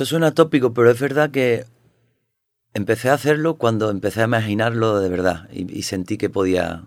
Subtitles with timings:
[0.00, 1.66] Esto suena tópico, pero es verdad que
[2.72, 6.86] empecé a hacerlo cuando empecé a imaginarlo de verdad y, sentí que podía.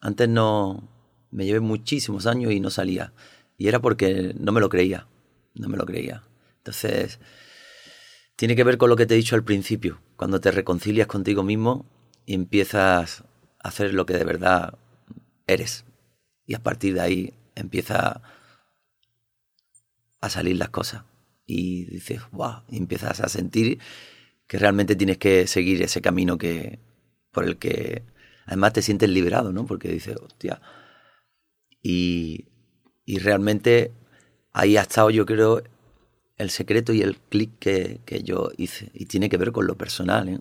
[0.00, 0.88] Antes no.
[1.30, 3.12] Me llevé muchísimos años y no salía.
[3.58, 5.06] Y era porque no me lo creía.
[5.52, 6.22] No me lo creía.
[6.56, 7.20] Entonces,
[8.36, 10.00] tiene que ver con lo que te he dicho al principio.
[10.16, 11.84] Cuando te reconcilias contigo mismo
[12.24, 14.78] y empiezas a hacer lo que de verdad
[15.46, 15.84] eres.
[16.46, 18.22] Y a partir de ahí empieza
[20.22, 21.02] a salir las cosas.
[21.46, 23.78] Y dices, wow, y empiezas a sentir
[24.46, 26.78] que realmente tienes que seguir ese camino que
[27.30, 28.02] por el que
[28.46, 29.66] además te sientes liberado, ¿no?
[29.66, 30.60] Porque dices, hostia.
[31.82, 32.46] Y,
[33.04, 33.92] y realmente
[34.52, 35.62] ahí ha estado, yo creo,
[36.38, 38.90] el secreto y el clic que, que, yo hice.
[38.94, 40.40] Y tiene que ver con lo personal, ¿eh?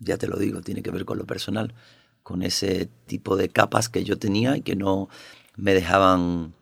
[0.00, 1.74] Ya te lo digo, tiene que ver con lo personal.
[2.22, 5.08] Con ese tipo de capas que yo tenía y que no
[5.56, 6.54] me dejaban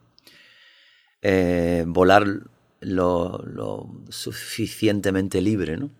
[1.22, 2.50] eh, volar
[2.80, 5.90] lo, lo, suficientemente libre, ¿no?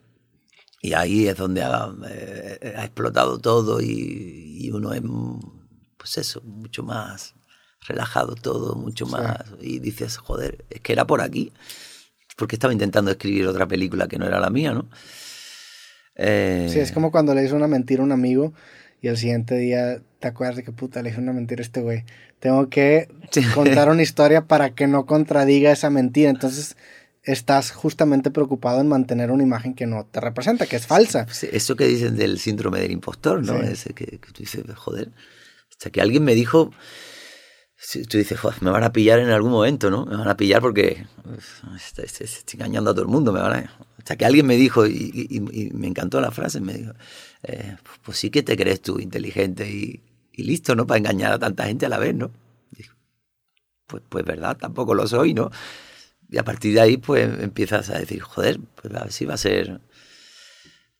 [0.83, 5.03] Y ahí es donde ha, eh, ha explotado todo y, y, uno es,
[5.99, 7.35] pues eso, mucho más
[7.87, 9.45] relajado todo, mucho más.
[9.61, 11.53] Y dices, joder, es que era por aquí.
[12.37, 14.89] Porque estaba intentando escribir otra película que no era la mía, ¿no?
[16.15, 16.69] Eh...
[16.71, 18.53] Sí, es como cuando le hizo una mentira a un amigo
[19.03, 21.81] y al siguiente día te acuerdas de que puta le hizo una mentira a este
[21.81, 22.05] güey.
[22.41, 23.09] Tengo que
[23.55, 26.31] contar una historia para que no contradiga esa mentira.
[26.31, 26.77] Entonces
[27.23, 31.27] estás justamente preocupado en mantener una imagen que no te representa, que es falsa.
[31.53, 33.61] eso que dicen del síndrome del impostor, ¿no?
[33.61, 35.11] Ese que, tú dices, joder,
[35.71, 36.71] hasta que alguien me dijo,
[38.09, 40.07] tú dices, joder, me van a pillar en algún momento, ¿no?
[40.07, 41.07] Me van a pillar porque
[41.77, 42.07] estoy,
[42.55, 43.77] engañando a todo el mundo, me van a...
[43.99, 46.93] Hasta que alguien me dijo, y, me encantó la frase, me dijo,
[47.43, 50.01] eh, pues sí que te crees tú inteligente y,
[50.35, 50.87] listo, ¿no?
[50.87, 52.31] Para engañar a tanta gente a la vez, ¿no?
[53.91, 55.51] pues, pues verdad, tampoco lo soy, ¿no?
[56.31, 59.35] Y a partir de ahí, pues empiezas a decir, joder, pues a ver si va
[59.35, 59.81] a ser.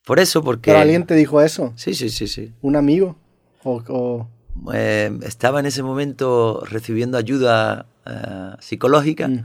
[0.05, 0.71] Por eso, porque.
[0.71, 1.73] ¿Pero alguien te dijo eso?
[1.77, 2.53] Sí, sí, sí, sí.
[2.63, 3.17] ¿Un amigo?
[3.63, 4.27] O,
[4.75, 9.45] eh, estaba en ese momento recibiendo ayuda eh, psicológica mm.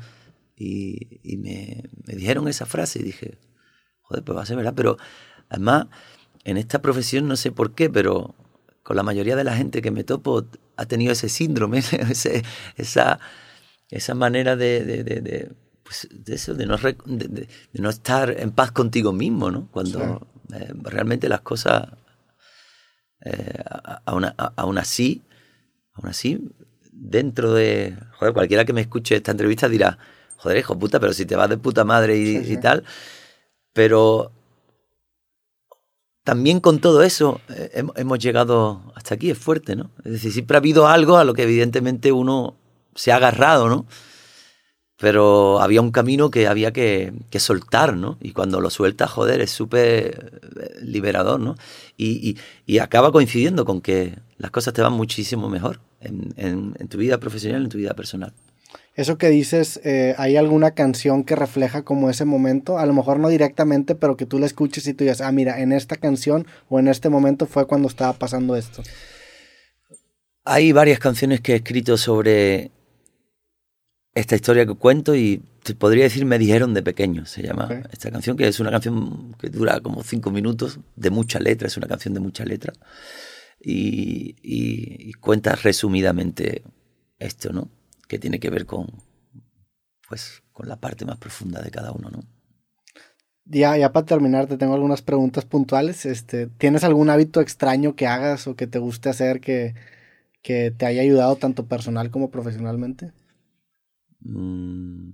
[0.55, 3.37] y, me, dijeron esa frase y dije,
[4.01, 4.73] joder, pues va a ser verdad.
[4.75, 4.97] Pero
[5.49, 5.85] además,
[6.45, 8.33] en esta profesión no sé por qué, pero
[8.85, 10.45] con la mayoría de la gente que me topo
[10.77, 11.79] ha tenido ese síndrome,
[12.77, 13.19] esa,
[13.89, 15.51] esa manera de
[15.85, 19.69] pues de eso, de no, de, no estar en paz contigo mismo, ¿no?
[19.69, 21.87] Cuando eh, realmente las cosas,
[23.23, 23.63] eh,
[24.05, 25.21] aún, así,
[25.93, 26.49] aún así,
[26.91, 29.99] dentro de, joder, cualquiera que me escuche esta entrevista dirá,
[30.37, 32.83] joder, hijo puta, pero si te vas de puta madre y, tal,
[33.71, 34.31] pero
[36.25, 39.91] también con todo eso eh, hemos llegado hasta aquí, es fuerte, ¿no?
[40.03, 42.57] Es decir, siempre ha habido algo a lo que evidentemente uno
[42.95, 43.85] se ha agarrado, ¿no?
[44.97, 48.17] pero había un camino que había que, soltar, ¿no?
[48.21, 51.55] Y cuando lo sueltas, joder, es súper eh, liberador, ¿no?
[51.97, 52.37] Y,
[52.79, 57.69] acaba coincidiendo con que las cosas te van muchísimo mejor en, tu vida profesional, en
[57.69, 58.33] tu vida personal.
[58.95, 62.77] Eso que dices, eh, ¿hay alguna canción que refleja como ese momento?
[62.77, 65.59] A lo mejor no directamente, pero que tú la escuches y tú digas, ah, mira,
[65.59, 68.83] en esta canción o en este momento fue cuando estaba pasando esto.
[70.45, 72.71] Hay varias canciones que he escrito sobre
[74.15, 78.09] esta historia que cuento y te podría decir Me dijeron de pequeño, se llama esta
[78.11, 81.87] canción, que es una canción que dura como cinco minutos, de mucha letra, es una
[81.87, 82.73] canción de mucha letra,
[83.59, 86.63] y, cuenta resumidamente
[87.17, 87.69] esto, ¿no?
[88.07, 88.87] Que tiene que ver con,
[90.07, 92.23] pues, con la parte más profunda de cada uno, ¿no?
[93.45, 96.05] Ya, ya para terminar, te tengo algunas preguntas puntuales.
[96.05, 99.75] Este, ¿Tienes algún hábito extraño que hagas o que te guste hacer que,
[100.41, 103.11] que te haya ayudado tanto personal como profesionalmente?
[104.21, 105.11] Mm.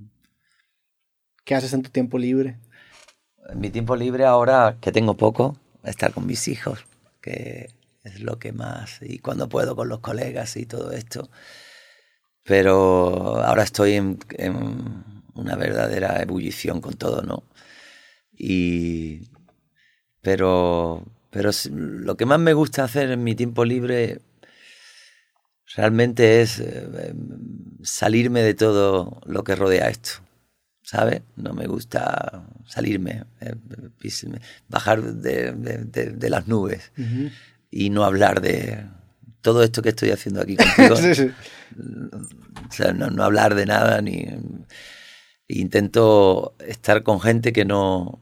[1.44, 2.58] ¿Qué haces en tu tiempo libre?
[3.50, 6.86] En mi tiempo libre ahora, que tengo poco, estar con mis hijos,
[7.20, 7.70] que
[8.04, 11.30] es lo que más, y cuando puedo con los colegas y todo esto.
[12.44, 14.20] Pero ahora estoy en,
[15.36, 17.44] una verdadera ebullición con todo, ¿no?
[18.38, 19.22] Y,
[20.22, 24.20] pero, pero lo que más me gusta hacer en mi tiempo libre
[25.76, 27.14] realmente es eh,
[27.84, 30.12] salirme de todo lo que rodea esto.
[30.84, 31.22] ¿Sabes?
[31.38, 33.56] No me gusta salirme, eh,
[34.68, 36.92] bajar de, las nubes
[37.70, 38.86] y no hablar de
[39.42, 41.32] todo esto que estoy haciendo aquí contigo.
[41.78, 44.28] O sea, no, hablar de nada ni.
[45.48, 48.20] Intento estar con gente que no,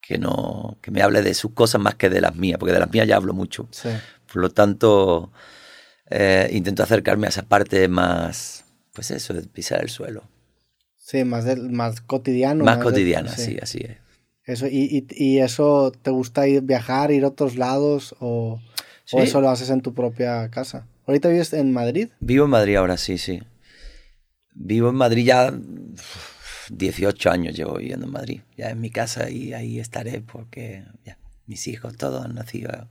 [0.00, 2.80] que no que me hable de sus cosas más que de las mías, porque de
[2.80, 3.68] las mías ya hablo mucho.
[4.32, 5.30] Por lo tanto,
[6.10, 8.64] eh, intento acercarme a esa parte más,
[8.94, 10.24] pues eso, de pisar el suelo.
[10.96, 12.64] Sí, más, del, más cotidiano.
[12.64, 13.58] Más, cotidiana, sí.
[13.60, 13.96] así es.
[14.44, 18.58] Eso, y, y, eso, ¿te gusta ir viajar, ir a otros lados o,
[19.12, 20.86] o, eso lo haces en tu propia casa?
[21.08, 22.10] ¿Ahorita vives en Madrid?
[22.20, 23.40] Vivo en Madrid ahora, sí, sí.
[24.52, 25.58] Vivo en Madrid ya
[26.70, 28.42] 18 años llevo viviendo en Madrid.
[28.58, 30.84] Ya en mi casa y ahí estaré porque
[31.46, 32.90] mis hijos todos han nacido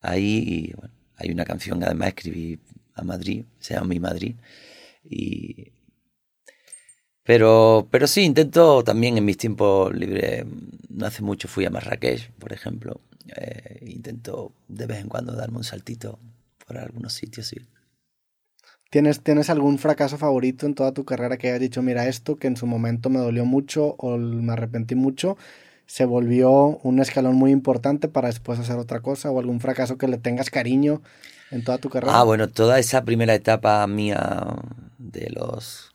[0.00, 0.74] ahí y
[1.16, 2.60] hay una canción que además escribí
[2.94, 4.36] a Madrid, se llama Mi Madrid.
[7.24, 10.44] Pero, pero sí, intento también en mis tiempos libres,
[10.88, 15.56] no hace mucho fui a Marrakech, por ejemplo, eh, intento de vez en cuando darme
[15.56, 16.20] un saltito
[16.68, 17.56] por algunos sitios, sí.
[18.90, 22.46] ¿Tienes, ¿Tienes algún fracaso favorito en toda tu carrera que hayas dicho, mira, esto que
[22.46, 25.36] en su momento me dolió mucho o me arrepentí mucho,
[25.86, 30.08] se volvió un escalón muy importante para después hacer otra cosa o algún fracaso que
[30.08, 31.02] le tengas cariño
[31.50, 32.18] en toda tu carrera?
[32.18, 34.56] Ah, bueno, toda esa primera etapa mía
[34.98, 35.92] de los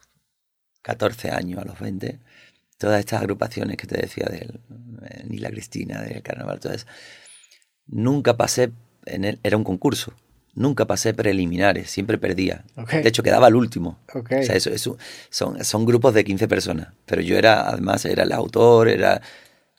[0.82, 2.20] 14 años a los 20,
[2.78, 4.60] todas estas agrupaciones que te decía de
[5.04, 6.86] eh, Nila Cristina, del Carnaval, todas,
[7.88, 8.72] nunca pasé,
[9.06, 10.14] en él, era un concurso,
[10.56, 12.64] nunca pasé preliminares, siempre perdía.
[12.92, 14.00] De hecho, quedaba el último.
[14.14, 14.98] O sea, eso, eso,
[15.30, 19.22] son, son grupos de 15 personas, pero yo era, además, era el autor, era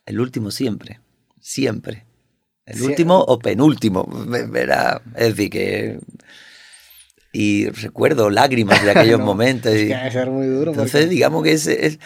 [0.07, 1.01] el último siempre,
[1.41, 2.05] siempre.
[2.67, 4.09] El último o penúltimo,
[4.55, 5.99] era, es decir, que...
[7.37, 9.73] Y recuerdo lágrimas de aquellos momentos.
[9.73, 10.71] Es que ser muy duro.
[10.71, 11.99] Entonces, digamos que ese,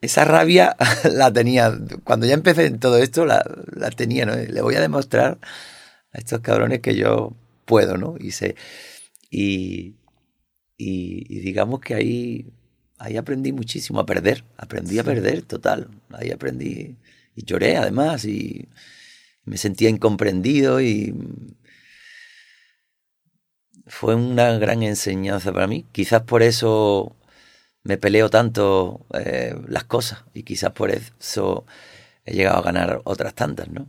[0.00, 0.76] esa rabia
[1.12, 1.72] la tenía.
[2.02, 3.44] Cuando ya empecé en todo esto, la,
[3.76, 4.34] la tenía, ¿no?
[4.34, 5.38] Le voy a demostrar
[6.12, 7.32] a estos cabrones que yo
[7.72, 8.16] puedo, ¿no?
[8.20, 8.54] Y, sé,
[9.30, 9.94] y,
[10.76, 12.52] y, digamos que ahí,
[12.98, 14.44] ahí aprendí muchísimo a perder.
[14.58, 15.88] Aprendí a perder, total.
[16.10, 16.98] Ahí aprendí.
[17.34, 18.68] Y lloré además y
[19.46, 21.14] me sentía incomprendido y
[23.86, 25.86] fue una gran enseñanza para mí.
[25.92, 27.16] Quizás por eso
[27.84, 31.64] me peleo tanto eh, las cosas y quizás por eso
[32.26, 33.86] he llegado a ganar otras tantas, ¿no?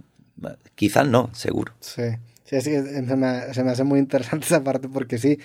[0.75, 1.73] Quizás no, seguro.
[1.81, 2.03] Sí.
[2.61, 5.39] Sí, se me, se me hace muy interesante esa parte porque sí,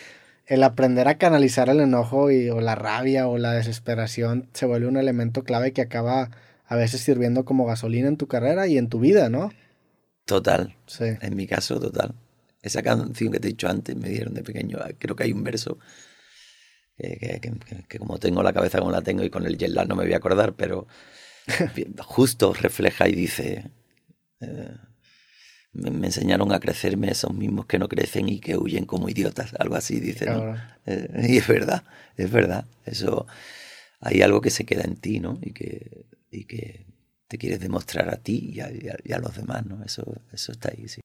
[0.46, 4.88] el aprender a canalizar el enojo y, o la rabia o la desesperación se vuelve
[4.88, 6.30] un elemento clave que acaba
[6.66, 9.52] a veces sirviendo como gasolina en tu carrera y en tu vida, ¿no?
[10.24, 10.76] Total.
[10.86, 11.04] Sí.
[11.20, 12.14] En mi caso, total.
[12.60, 15.44] Esa canción que te he dicho antes, me dieron de pequeño, creo que hay un
[15.44, 15.78] verso
[16.96, 17.40] que,
[17.88, 20.12] que, como tengo la cabeza como la tengo y con el jet no me voy
[20.12, 20.86] a acordar, pero
[22.04, 23.70] justo refleja y dice...
[24.40, 24.76] Eh,
[25.72, 29.76] me, enseñaron a crecerme esos mismos que no crecen y que huyen como idiotas, algo
[29.76, 30.56] así dice, ¿no?
[30.86, 31.84] Eh, y es verdad,
[32.16, 33.26] es verdad, eso
[34.00, 35.38] hay algo que se queda en ti, ¿no?
[35.42, 36.86] Y que, y que
[37.28, 39.84] te quieres demostrar a ti y a, y a, los demás, ¿no?
[39.84, 40.96] Eso, eso está ahí, sí.